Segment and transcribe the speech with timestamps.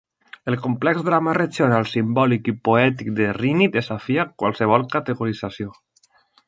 [0.51, 5.75] El complex drama regional simbòlic i poètic de Reaney desafia qualsevol categorització.